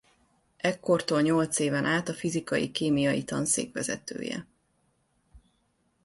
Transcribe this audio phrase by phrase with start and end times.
[0.57, 4.47] Ekkortól nyolc éven át a Fizikai Kémiai Tanszék vezetője.